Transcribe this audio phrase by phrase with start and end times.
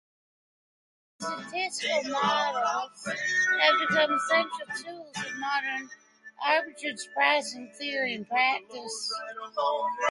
[1.19, 3.05] These statistical models
[3.61, 5.89] have become essential tools of modern
[6.43, 9.13] arbitrage pricing theory and practice.